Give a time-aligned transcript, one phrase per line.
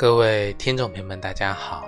[0.00, 1.86] 各位听众朋友们，大家好！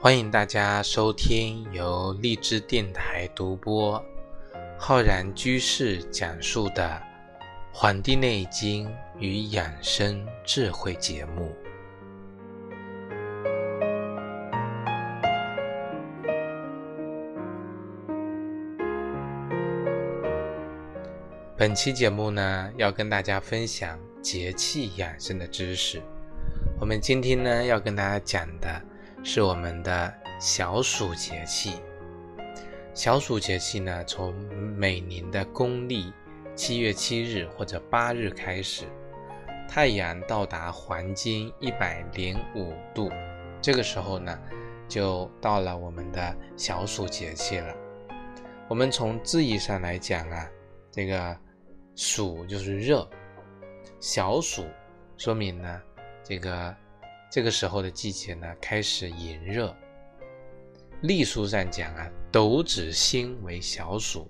[0.00, 4.00] 欢迎大家收听由荔枝电台独播、
[4.78, 7.02] 浩然居士讲述的
[7.72, 11.52] 《黄帝内经与养生智慧》节目。
[21.56, 26.00] 本期节目呢，要跟大家分享节气养生的知识。
[26.80, 28.82] 我们今天呢要跟大家讲的
[29.22, 31.80] 是我们的小暑节气。
[32.92, 34.34] 小暑节气呢，从
[34.76, 36.12] 每年的公历
[36.56, 38.86] 七月七日或者八日开始，
[39.68, 43.10] 太阳到达黄金一百零五度，
[43.62, 44.36] 这个时候呢，
[44.88, 47.72] 就到了我们的小暑节气了。
[48.68, 50.50] 我们从字义上来讲啊，
[50.90, 51.36] 这个
[51.94, 53.08] 暑就是热，
[54.00, 54.64] 小暑
[55.16, 55.80] 说明呢。
[56.24, 56.74] 这个
[57.30, 59.76] 这个时候的季节呢，开始炎热。
[61.02, 64.26] 历书上讲啊，斗指辛为小暑，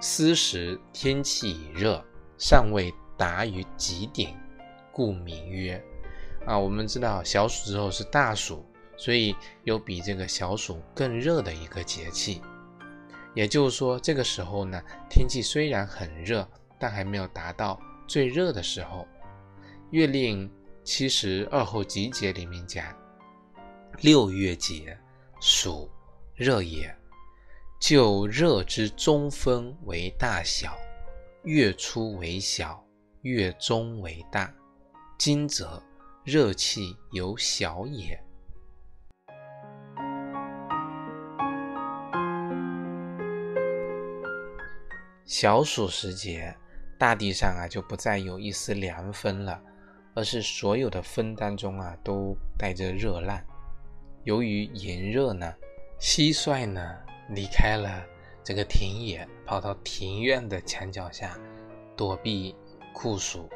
[0.00, 2.02] 斯时天气已热，
[2.38, 4.34] 尚未达于极点，
[4.90, 5.84] 故名曰
[6.46, 6.58] 啊。
[6.58, 8.64] 我们知道小暑之后是大暑，
[8.96, 12.40] 所以有比这个小暑更热的一个节气。
[13.34, 19.06] 也就是说，这个时候呢，天气虽然很热，但还没有达到最热的时候。
[19.90, 20.50] 月令。
[20.86, 22.96] 七十二候集解里面讲，
[24.02, 24.96] 六月节
[25.40, 25.90] 暑
[26.32, 26.96] 热也，
[27.80, 30.78] 就热之中分为大小，
[31.42, 32.80] 月初为小，
[33.22, 34.54] 月中为大。
[35.18, 35.82] 今则
[36.22, 38.22] 热气由小也。
[45.24, 46.56] 小暑时节，
[46.96, 49.60] 大地上啊就不再有一丝凉风了。
[50.16, 53.38] 而是所有的风当中啊，都带着热浪。
[54.24, 55.54] 由于炎热呢，
[56.00, 56.96] 蟋蟀呢
[57.28, 58.02] 离开了
[58.42, 61.38] 这个田野，跑到庭院的墙角下
[61.94, 62.56] 躲避
[62.94, 63.46] 酷暑。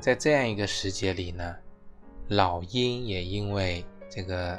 [0.00, 1.54] 在这样一个时节里呢，
[2.28, 4.58] 老鹰也因为这个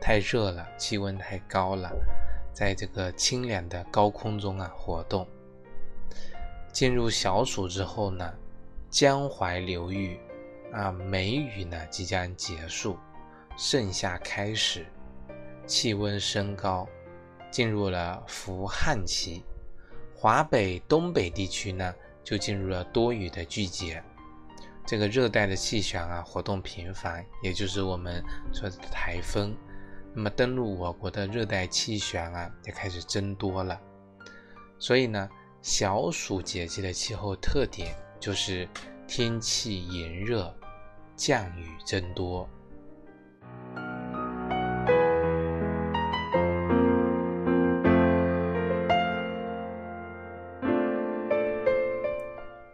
[0.00, 1.92] 太热了，气温太高了，
[2.54, 5.28] 在这个清凉的高空中啊活动。
[6.72, 8.34] 进入小暑之后呢。
[8.96, 10.18] 江淮流域
[10.72, 12.96] 啊，梅雨呢即将结束，
[13.54, 14.86] 盛夏开始，
[15.66, 16.88] 气温升高，
[17.50, 19.44] 进入了伏旱期。
[20.14, 24.02] 华北、东北地区呢，就进入了多雨的季节。
[24.86, 29.54] 这个热带的气旋啊，活动频繁，也就是我们说的台风。
[30.14, 33.78] 那么登陆我国的热带气旋啊，也开始增多了。
[34.78, 35.28] 所以呢，
[35.60, 37.94] 小暑节气的气候特点。
[38.18, 38.68] 就是
[39.06, 40.54] 天气炎热，
[41.14, 42.48] 降雨增多。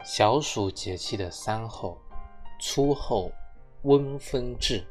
[0.05, 1.99] 小暑节气的三候：
[2.61, 3.33] 初候，
[3.83, 4.85] 温风至。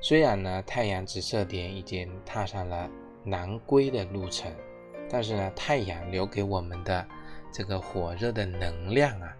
[0.00, 2.88] 虽然呢，太阳直射点已经踏上了
[3.24, 4.52] 南归的路程，
[5.10, 7.04] 但是呢，太阳留给我们的
[7.52, 9.36] 这个火热的能量啊。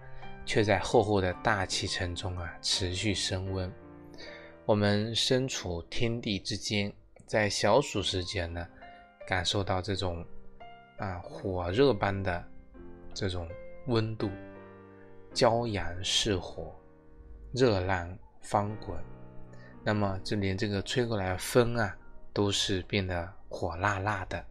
[0.49, 3.71] 却在厚厚的大气层中啊持续升温。
[4.65, 6.91] 我们身处天地之间，
[7.27, 8.67] 在小暑时节呢，
[9.27, 10.25] 感受到这种
[10.97, 12.43] 啊火热般的
[13.13, 13.47] 这种
[13.85, 14.27] 温度，
[15.35, 16.75] 骄阳似火，
[17.51, 18.97] 热浪翻滚。
[19.83, 21.95] 那么，就连这个吹过来的风啊，
[22.33, 24.43] 都是变得火辣辣的。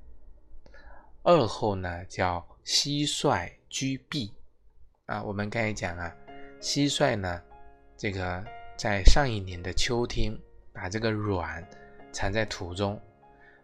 [1.24, 4.32] 二后呢，叫蟋蟀居避。
[5.08, 6.14] 啊，我们刚才讲啊，
[6.60, 7.42] 蟋蟀呢，
[7.96, 8.44] 这个
[8.76, 10.30] 在上一年的秋天
[10.70, 11.66] 把这个卵
[12.12, 13.00] 藏在土中，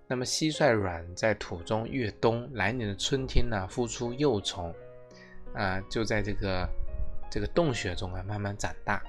[0.06, 4.74] 那么蟋蟀卵在土中越冬，来年的春天呢，孵出幼虫，
[5.52, 6.66] 啊，就在这个
[7.30, 9.02] 这个洞穴中啊慢慢长大。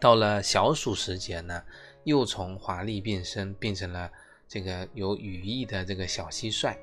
[0.00, 1.62] 到了小暑时节呢，
[2.02, 4.10] 幼虫华丽变身，变成了
[4.48, 6.76] 这个有羽翼的这个小蟋蟀。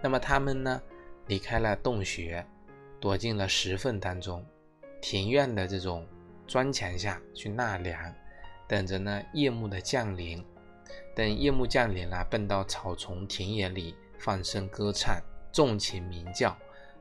[0.00, 0.80] 那么它们呢，
[1.26, 2.46] 离开了洞穴。
[3.00, 4.44] 躲进了石缝当中，
[5.00, 6.06] 庭院的这种
[6.46, 8.14] 砖墙下去纳凉，
[8.66, 10.44] 等着呢夜幕的降临。
[11.14, 15.20] 等夜幕降临了，奔到草丛田野里放声歌唱，
[15.50, 16.56] 纵情鸣叫，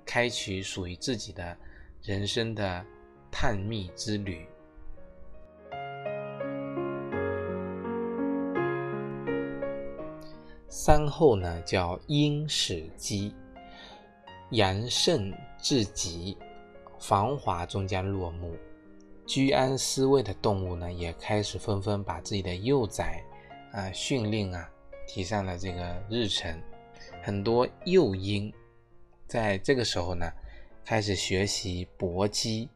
[0.06, 1.56] 开启属于自己的
[2.02, 2.84] 人生的
[3.30, 4.48] 探秘之旅。
[10.68, 13.34] 三后呢，叫鹰始鸡。
[14.56, 16.38] 阳盛至极，
[16.98, 18.56] 繁华终将落幕。
[19.26, 23.22] 居安思危的动物呢，也开始纷纷把自己的幼崽
[23.74, 24.70] 啊训令啊
[25.08, 26.58] 提上了这个日程。
[27.22, 28.54] 很多幼鹰
[29.28, 30.32] 在这个时候呢，
[30.86, 32.70] 开始学习搏击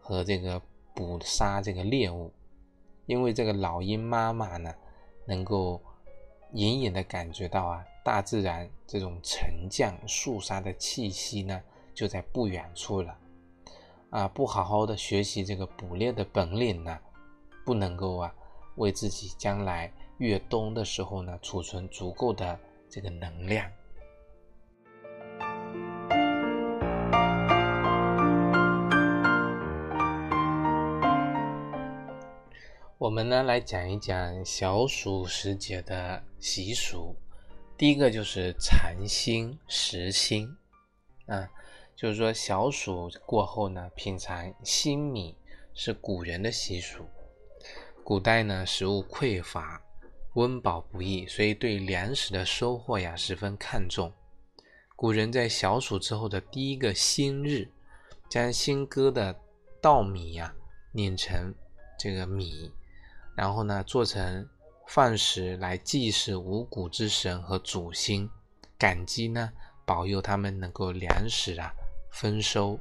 [0.00, 0.60] 和这个
[0.94, 2.32] 捕杀这个猎物，
[3.04, 4.72] 因为这个老鹰妈妈呢，
[5.26, 5.82] 能够
[6.52, 11.60] 隐隐的感觉到啊，大自然这种沉降肃杀的气息呢，
[11.92, 13.18] 就在不远处了。
[14.10, 16.96] 啊，不好好的学习这个捕猎的本领呢，
[17.64, 18.32] 不能够啊，
[18.76, 22.56] 为自己将来越冬的时候呢，储存足够的
[22.88, 23.68] 这个能量。
[32.98, 37.16] 我们呢来讲一讲小暑时节的习俗。
[37.78, 40.56] 第一个就是蚕薪食星，
[41.26, 41.46] 啊，
[41.94, 45.36] 就是说小暑过后呢，品尝新米
[45.74, 47.06] 是古人的习俗。
[48.02, 49.82] 古代呢，食物匮乏，
[50.34, 54.10] 温饱不易，所以对粮食的收获呀十分看重。
[54.94, 57.70] 古人在小暑之后的第一个新日，
[58.30, 59.38] 将新割的
[59.82, 60.54] 稻米呀
[60.92, 61.54] 碾成
[61.98, 62.72] 这个米。
[63.36, 64.48] 然后呢，做成
[64.86, 68.28] 饭食来祭祀五谷之神和祖先，
[68.78, 69.52] 感激呢，
[69.84, 71.72] 保佑他们能够粮食啊
[72.12, 72.78] 丰收。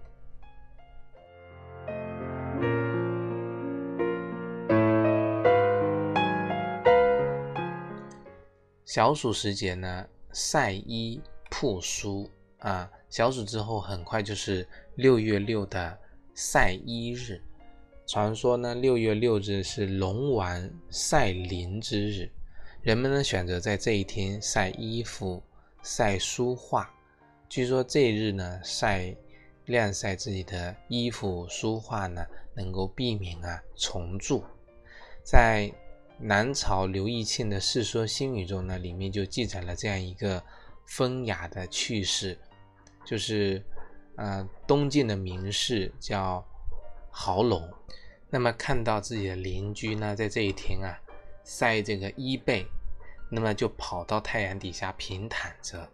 [8.85, 11.19] 小暑时节呢，晒衣
[11.49, 12.29] 曝书
[12.59, 14.65] 啊，小暑之后很快就是
[14.95, 15.97] 六月六的
[16.35, 17.41] 晒衣日。
[18.07, 22.29] 传说呢，六月六日是龙王晒林之日，
[22.83, 25.41] 人们呢选择在这一天晒衣服、
[25.81, 26.87] 晒书画。
[27.49, 29.15] 据说这一日呢晒
[29.65, 32.23] 晾晒自己的衣服、书画呢，
[32.53, 34.43] 能够避免啊虫蛀。
[35.23, 35.71] 在
[36.19, 40.41] 南朝刘义庆的《世说新语》中呢，里面就记载了这样一个
[40.85, 42.37] 风雅的趣事，
[43.03, 43.63] 就是
[44.15, 46.45] 呃东晋的名士叫。
[47.17, 47.73] 豪龙，
[48.29, 50.99] 那么看到自己的邻居呢，在这一天啊
[51.45, 52.67] 晒这个衣被，
[53.31, 55.89] 那么就跑到太阳底下平躺着，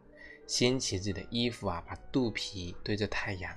[0.47, 3.55] 掀起自己的衣服啊，把肚皮对着太阳。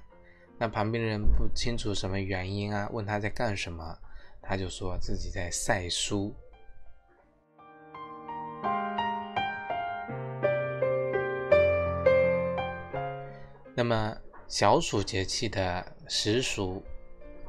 [0.58, 3.98] 那旁边的人不清楚什么原因啊，问他在干什么，
[4.42, 6.34] 他就说自己在晒书。
[13.74, 14.14] 那么
[14.46, 16.84] 小暑节气的时俗。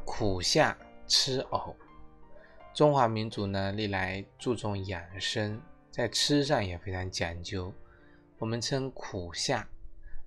[0.06, 1.75] 苦夏吃藕，
[2.74, 5.60] 中华民族呢历来注重养生，
[5.92, 7.74] 在吃上也非常讲究。
[8.38, 9.68] 我们称苦夏，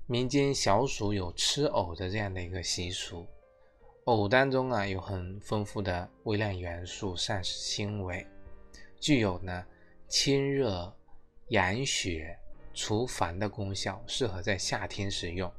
[0.06, 3.26] 民间小暑有吃藕的这样的一个习俗。
[4.04, 8.26] 藕当中啊有很丰富的微量元素、膳食纤维，
[8.98, 9.64] 具有呢
[10.08, 10.92] 清热
[11.48, 12.36] 养血、
[12.74, 15.50] 除烦的功效，适合在夏天食用。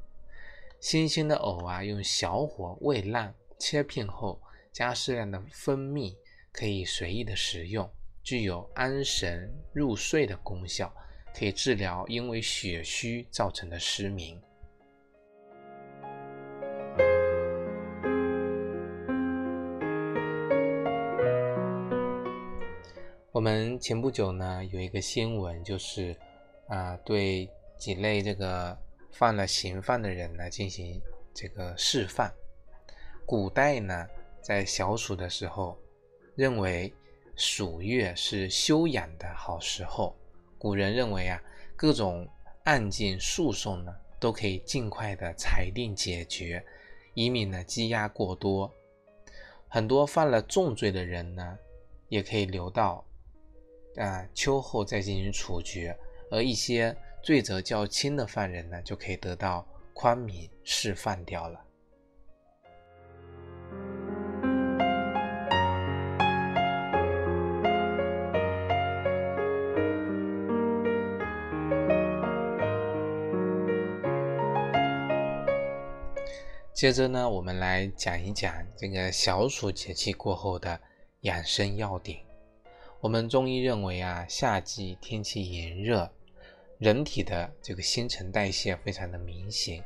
[0.79, 3.33] 新鲜的藕啊，用小火煨烂。
[3.59, 6.15] 切片后加适量的蜂蜜，
[6.51, 7.87] 可以随意的食用，
[8.23, 10.91] 具有安神入睡的功效，
[11.35, 14.41] 可以治疗因为血虚造成的失眠。
[23.31, 26.15] 我们前不久呢有一个新闻，就是
[26.67, 28.77] 啊对几类这个
[29.11, 30.99] 犯了刑犯的人呢进行
[31.33, 32.31] 这个释放。
[33.29, 34.07] 古代呢，
[34.41, 35.77] 在小暑的时候，
[36.33, 36.91] 认为
[37.35, 40.15] 暑月是休养的好时候。
[40.57, 41.39] 古人认为啊，
[41.75, 42.27] 各种
[42.63, 46.65] 案件诉讼呢，都可以尽快的裁定解决，
[47.13, 48.73] 以免呢积压过多。
[49.67, 51.55] 很多犯了重罪的人呢，
[52.07, 53.05] 也可以留到
[53.97, 55.95] 啊秋后再进行处决，
[56.31, 61.63] 而一些罪责较轻的犯人呢，就可以得到宽免释放掉了。
[76.79, 80.79] 接着呢，我们来讲一讲这个小暑节气过后的
[81.23, 82.17] 养生要点。
[83.01, 86.09] 我们中医认为啊，夏季天气炎热，
[86.77, 89.83] 人体的这个新陈代谢非常的明显。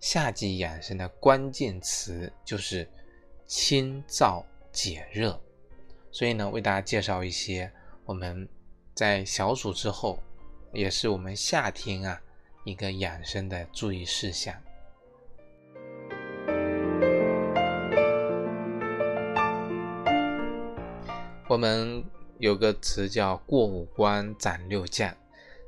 [0.00, 2.88] 夏季养生的关键词就是
[3.46, 5.38] 清燥解热。
[6.10, 7.70] 所以呢，为大家介绍一些
[8.06, 8.48] 我们
[8.94, 10.18] 在小暑之后，
[10.72, 12.18] 也是我们夏天啊
[12.64, 14.56] 一个养生的注意事项。
[21.52, 22.02] 我们
[22.38, 25.14] 有个词叫“过五关斩六将”，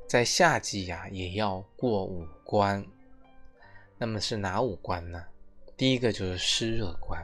[0.09, 2.83] 在夏季呀也要过五关。
[3.99, 5.23] 那么是哪五关呢？
[5.77, 7.23] 第一个就是湿热关。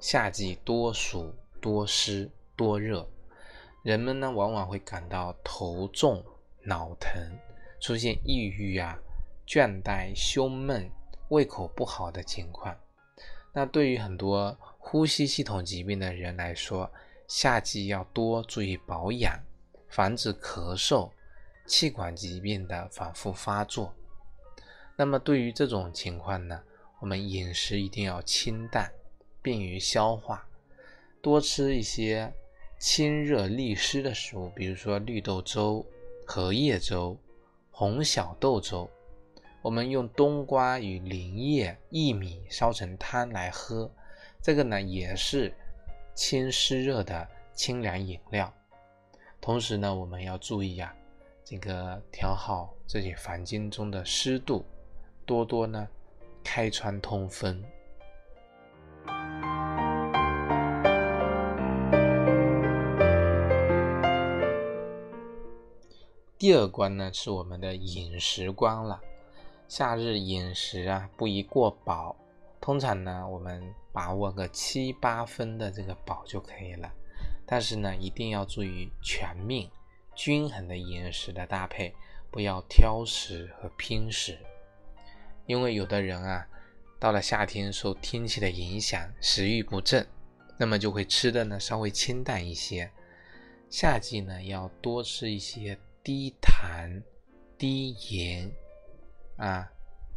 [0.00, 3.08] 夏季多暑多湿多热，
[3.82, 6.22] 人们呢往往会感到头重、
[6.60, 7.10] 脑疼，
[7.80, 8.98] 出现抑郁啊、
[9.48, 10.90] 倦怠、胸闷、
[11.30, 12.76] 胃口不好的情况。
[13.54, 16.92] 那对于很多呼吸系统疾病的人来说，
[17.26, 19.40] 夏季要多注意保养，
[19.88, 21.10] 防止咳嗽、
[21.66, 23.94] 气管疾病的反复发作。
[24.96, 26.62] 那么对于这种情况呢，
[27.00, 28.92] 我们饮食一定要清淡，
[29.42, 30.46] 便于消化，
[31.20, 32.32] 多吃一些
[32.78, 35.84] 清热利湿的食物，比如说绿豆粥、
[36.26, 37.18] 荷叶粥、
[37.70, 38.88] 红小豆粥。
[39.62, 43.90] 我们用冬瓜与莲叶、薏米烧成汤来喝，
[44.42, 45.54] 这个呢也是。
[46.14, 48.52] 清湿热的清凉饮料，
[49.40, 50.94] 同时呢，我们要注意啊，
[51.44, 54.64] 这个调好自己房间中的湿度，
[55.26, 55.88] 多多呢
[56.44, 57.62] 开窗通风。
[66.38, 69.00] 第二关呢是我们的饮食关了，
[69.66, 72.14] 夏日饮食啊不宜过饱。
[72.64, 76.90] 通常呢，我们把握个七八分的这个饱就可以了。
[77.44, 79.70] 但是呢，一定要注意全面、
[80.14, 81.94] 均衡的饮食的搭配，
[82.30, 84.38] 不要挑食和拼食。
[85.44, 86.48] 因为有的人啊，
[86.98, 90.06] 到了夏天受天气的影响，食欲不振，
[90.56, 92.90] 那么就会吃的呢稍微清淡一些。
[93.68, 97.02] 夏季呢，要多吃一些低糖、
[97.58, 98.50] 低盐
[99.36, 99.70] 啊、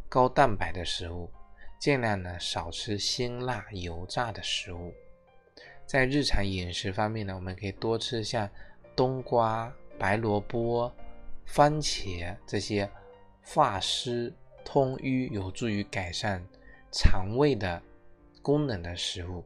[0.08, 1.30] 高蛋白的食物。
[1.78, 4.92] 尽量呢少吃辛辣油炸的食物，
[5.86, 8.50] 在日常饮食方面呢，我们可以多吃像
[8.96, 10.92] 冬瓜、白萝卜、
[11.46, 12.90] 番茄这些
[13.44, 16.44] 化湿通瘀、有助于改善
[16.90, 17.80] 肠胃的
[18.42, 19.44] 功能的食物。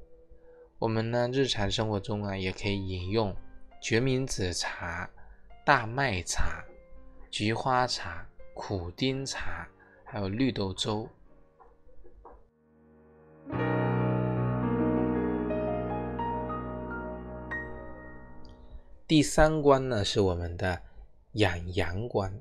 [0.78, 3.36] 我们呢日常生活中啊，也可以饮用
[3.80, 5.08] 决明子茶、
[5.66, 6.64] 大麦茶、
[7.30, 9.68] 菊花茶、苦丁茶，
[10.02, 11.06] 还有绿豆粥。
[19.06, 20.80] 第三关呢是我们的
[21.32, 22.32] 养阳关，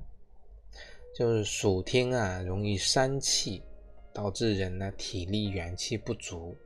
[1.14, 3.62] 就是暑天啊容易伤气，
[4.12, 6.56] 导致人呢体力元气不足，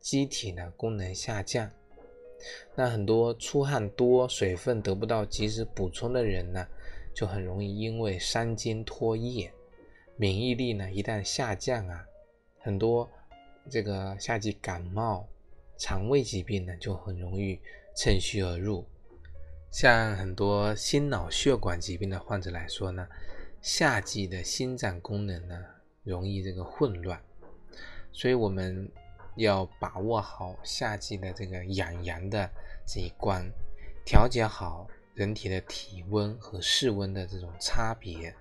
[0.00, 1.70] 机体呢功能下降。
[2.74, 6.66] 那很多出汗多、水分得不到及时补充的人呢，
[7.14, 9.50] 就很容易因为伤津脱液，
[10.16, 12.04] 免疫力呢一旦下降啊，
[12.58, 13.08] 很多
[13.70, 15.28] 这个夏季感冒、
[15.76, 17.60] 肠胃疾病呢就很容易
[17.96, 18.86] 趁虚而入。
[19.70, 23.08] 像很多心脑血管疾病的患者来说呢，
[23.60, 25.64] 夏季的心脏功能呢
[26.04, 27.20] 容易这个混乱，
[28.12, 28.88] 所以我们
[29.36, 32.48] 要把握好夏季的这个养阳的
[32.86, 33.44] 这一关，
[34.04, 38.32] 调节好人体的体温和室温的这种差别，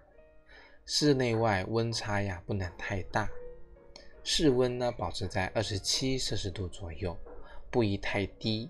[0.85, 3.27] 室内外温差呀不能太大，
[4.23, 7.17] 室温呢保持在二十七摄氏度左右，
[7.69, 8.69] 不宜太低。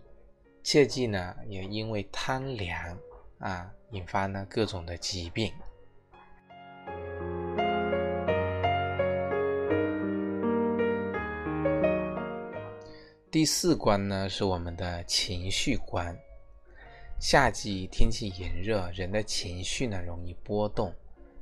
[0.63, 2.97] 切记呢，也因为贪凉
[3.37, 5.53] 啊，引发呢各种的疾病。
[13.29, 16.17] 第四关呢是我们的情绪关。
[17.19, 20.93] 夏季天气炎热，人的情绪呢容易波动，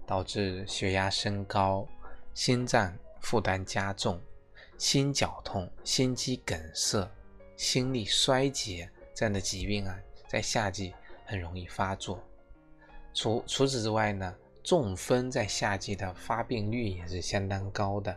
[0.05, 1.87] 导致血压升高、
[2.33, 4.21] 心脏负担加重、
[4.77, 7.09] 心绞痛、心肌梗塞、
[7.55, 8.89] 心力衰竭。
[9.13, 9.95] 这样的疾病啊，
[10.27, 10.93] 在夏季
[11.25, 12.23] 很容易发作。
[13.13, 18.15] 除除此之外呢，中风在夏季的发病率也是相当高的，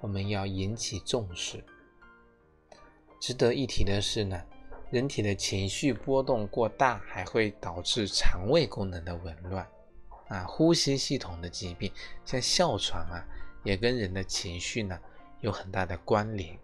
[0.00, 1.62] 我们要引起重视。
[3.20, 4.42] 值得一提的是呢，
[4.90, 9.64] 人体的情绪波动过大，还会导致肠胃功能的紊乱
[10.28, 11.92] 啊，呼吸系统的疾病，
[12.24, 13.24] 像哮喘啊，
[13.62, 14.98] 也跟人的情绪呢
[15.40, 16.58] 有很大的关联。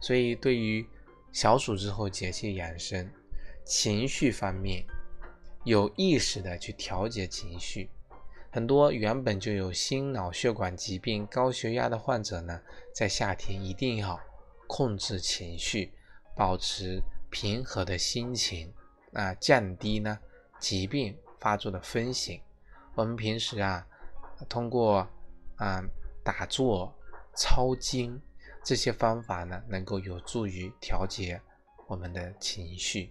[0.00, 0.86] 所以对于
[1.30, 3.10] 小暑之后节气养生，
[3.64, 4.84] 情绪方面
[5.64, 7.88] 有意识的去调节情绪。
[8.50, 12.60] 很多原本就有心脑血管疾病、高血压的患者呢，
[12.94, 14.20] 在夏天一定要
[14.66, 15.94] 控制情绪，
[16.36, 17.00] 保持
[17.30, 18.70] 平和的心情
[19.14, 20.18] 啊，降低呢
[20.58, 22.42] 疾病发作的风险。
[22.94, 23.86] 我们平时啊，
[24.50, 25.08] 通过
[25.56, 25.82] 啊
[26.24, 26.92] 打坐
[27.34, 28.20] 抄经
[28.62, 31.40] 这些方法呢能够有助于调节
[31.88, 33.10] 我们的情绪。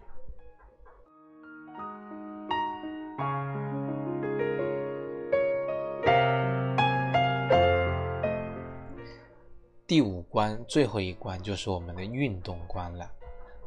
[9.86, 13.12] 第五关最后一关就是我们的运动关了。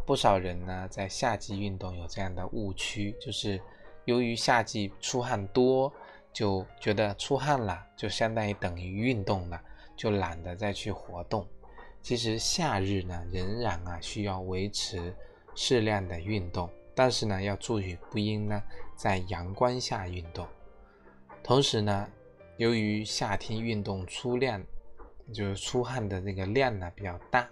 [0.07, 3.61] 不少人呢在夏季运动有这样的误区就是
[4.07, 5.93] 由于夏季出汗多
[6.35, 9.59] 就觉得出汗了就相当于等于运动了，
[9.97, 11.49] 就懒得再去活动。
[12.03, 15.15] 其实夏日呢仍然啊需要维持
[15.55, 18.63] 适量的运动，但是呢要注意不应呢
[18.95, 20.47] 在阳光下运动。
[21.43, 22.09] 同时呢，
[22.57, 24.63] 由于夏天运动出量，
[25.33, 27.49] 就是出汗的那个量呢比较大。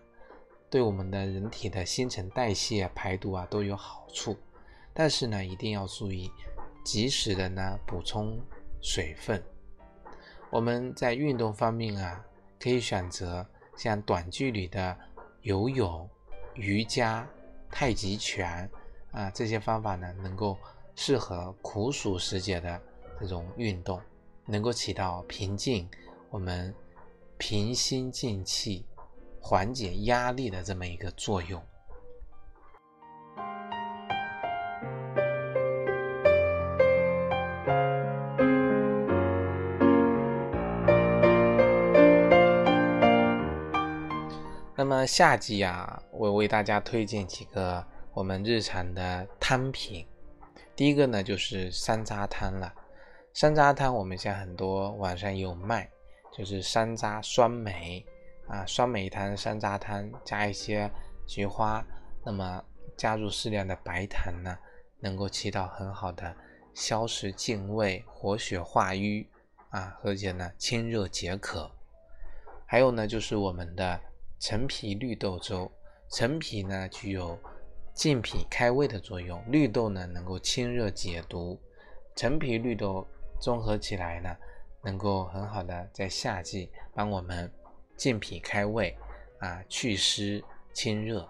[0.68, 4.36] 对我们的人体的新陈代谢、排毒啊都有好处，
[4.92, 6.30] 但是呢，一定要注意
[6.82, 8.40] 及时的呢补充
[8.82, 9.42] 水分。
[10.50, 12.22] 我们在运动方面啊，
[12.60, 13.46] 可以选择
[13.76, 14.94] 像短距离的
[15.40, 16.06] 游泳、
[16.54, 17.26] 瑜伽、
[17.70, 18.70] 太极拳
[19.12, 20.58] 啊这些方法呢，能够
[20.94, 22.78] 适合酷暑时节的
[23.18, 23.98] 这种运动，
[24.44, 25.88] 能够起到平静
[26.28, 26.74] 我们
[27.38, 28.84] 平心静气。
[29.44, 31.60] 缓解压力的这么一个作用。
[45.02, 50.06] 那夏季啊，我为大家推荐几个我们日常的汤品。
[50.76, 52.72] 第一个呢，就是山楂汤了。
[53.34, 55.90] 山楂汤我们现在很多网上有卖，
[56.32, 58.06] 就是山楂、酸梅。
[58.46, 60.88] 啊，酸梅汤、山楂汤加一些
[61.26, 61.84] 菊花，
[62.24, 62.62] 那么
[62.96, 64.56] 加入适量的白糖呢，
[65.00, 66.32] 能够起到很好的
[66.74, 69.26] 消食净胃、活血化瘀
[69.70, 71.72] 啊，而且呢清热解渴。
[72.64, 74.00] 还有呢，就是我们的
[74.44, 75.70] 陈皮绿豆粥。
[76.10, 77.38] 陈皮呢具有
[77.94, 81.56] 健脾开胃的作用，绿豆呢能够清热解毒。
[82.16, 83.06] 陈皮绿豆
[83.40, 84.36] 综合起来呢，
[84.82, 87.48] 能够很好的在夏季帮我们。
[87.96, 88.98] 健脾开胃，
[89.38, 91.28] 啊，祛湿清热。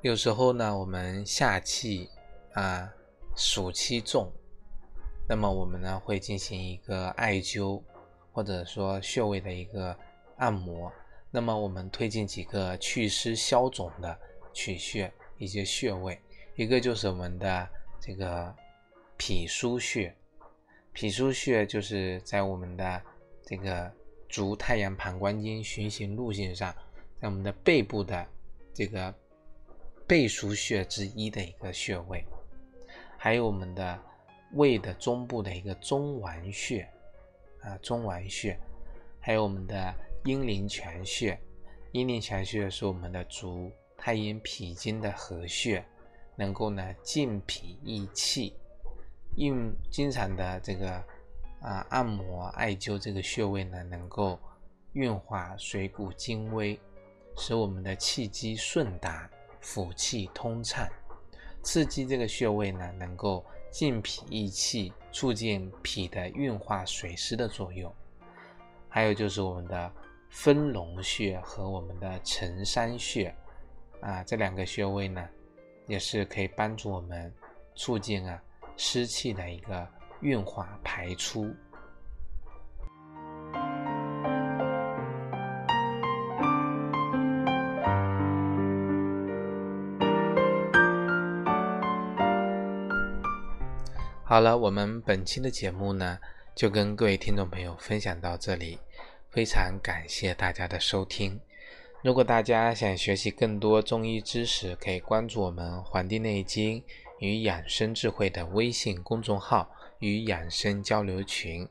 [0.00, 2.10] 有时候呢，我们夏气
[2.54, 2.92] 啊，
[3.36, 4.32] 暑气重，
[5.28, 7.82] 那么我们呢会进行一个艾灸，
[8.32, 9.96] 或者说穴位的一个
[10.36, 10.92] 按摩。
[11.30, 14.18] 那么我们推荐几个祛湿消肿的
[14.52, 16.20] 取穴一些穴位，
[16.56, 17.68] 一个就是我们的。
[18.04, 18.52] 这个
[19.16, 20.12] 脾腧穴，
[20.92, 23.00] 脾腧穴就是在我们的
[23.46, 23.88] 这个
[24.28, 26.74] 足太阳膀胱经循行路线上，
[27.20, 28.26] 在我们的背部的
[28.74, 29.14] 这个
[30.04, 32.26] 背腧穴之一的一个穴位，
[33.24, 33.96] 还有我们的
[34.54, 36.80] 胃的中部的一个中脘穴
[37.60, 38.58] 啊，中脘穴，
[39.20, 41.38] 还有我们的阴陵泉穴，
[41.92, 45.84] 阴陵泉穴是我们的足太阴脾经的合穴。
[46.34, 48.56] 能够呢健脾益气，
[49.36, 50.90] 用经常的这个
[51.60, 54.36] 啊按摩艾灸这个穴位呢，能够
[54.94, 56.76] 运化水谷精微，
[57.36, 59.30] 使我们的气机顺达，
[59.62, 60.88] 腑气通畅。
[61.62, 67.92] 刺激这个穴位呢，能够健脾益气，促进脾的运化水湿的作用。
[68.88, 69.92] 还有就是我们的
[70.28, 73.34] 分龙穴和我们的承山穴
[74.00, 75.28] 啊，这两个穴位呢。
[75.88, 77.30] 也是可以帮助我们
[77.74, 78.40] 促进啊
[78.76, 79.86] 湿气的一个
[80.20, 81.52] 运化排出。
[94.32, 96.18] 好了，我们本期的节目呢，
[96.54, 98.78] 就跟各位听众朋友分享到这里，
[99.28, 101.38] 非常感谢大家的收听。
[102.02, 106.82] 如果大家想学习更多中医知识，可以关注我们《黄帝内经
[107.18, 111.68] 与养生智慧》的微信公众号与养生交流群。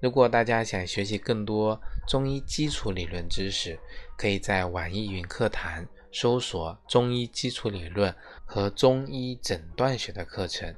[0.00, 1.78] 如果大家想学习更多
[2.08, 3.78] 中医基础理论知识，
[4.16, 10.74] 可以在网易云课堂搜索“中医基础理论”和“中医诊断学”的课程。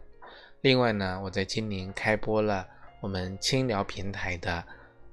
[0.65, 2.67] 另外呢，我在今年开播了
[3.03, 4.65] 我们清聊平台的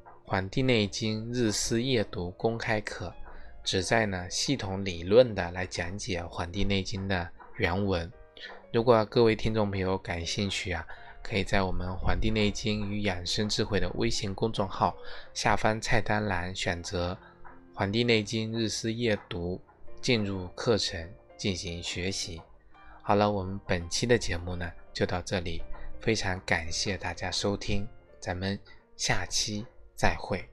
[0.23, 3.13] 《黄帝内经日思夜读》公开课。
[3.61, 8.09] 旨在呢系统理论的来讲解《黄帝内经》的原文。
[8.71, 10.87] 如果各位听众朋友感兴趣啊，
[11.21, 14.95] 可以在我们《黄帝内经与养生智慧》的微信公众号
[15.33, 17.13] 下方菜单栏选择
[17.73, 19.59] 《黄帝内经日思夜读》，
[20.01, 22.41] 进入课程进行学习。
[23.03, 25.63] 好了，我们本期的节目呢就到这里，
[25.99, 27.87] 非常感谢大家收听，
[28.19, 28.57] 咱们
[28.95, 30.47] 下期再会。